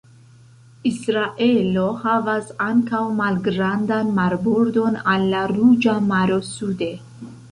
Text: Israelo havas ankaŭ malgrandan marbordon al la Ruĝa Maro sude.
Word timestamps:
Israelo 0.91 1.83
havas 2.05 2.47
ankaŭ 2.69 3.01
malgrandan 3.19 4.09
marbordon 4.21 4.97
al 5.13 5.27
la 5.35 5.43
Ruĝa 5.55 5.97
Maro 6.09 6.41
sude. 6.51 6.89